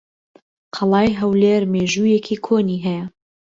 قەڵای 0.75 1.17
هەولێر 1.19 1.61
مێژوویەکی 1.73 2.37
کۆنی 2.45 2.83
ھەیە. 2.85 3.05